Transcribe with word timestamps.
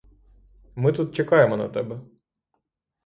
Ми 0.75 0.91
тут 0.91 1.15
чекаємо 1.15 1.57
на 1.57 1.67
тебе. 1.67 2.01